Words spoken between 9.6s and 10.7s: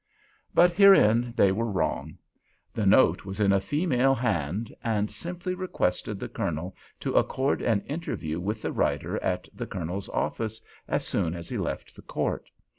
Colonel's office